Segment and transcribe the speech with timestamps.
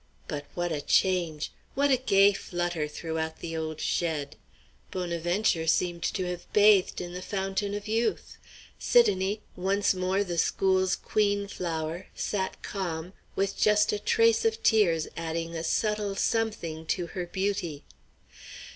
[0.27, 1.51] But what a change!
[1.75, 4.35] What a gay flutter throughout the old shed!
[4.89, 8.39] Bonaventure seemed to have bathed in the fountain of youth.
[8.79, 15.07] Sidonie, once more the school's queen flower, sat calm, with just a trace of tears
[15.15, 17.83] adding a subtle something to her beauty.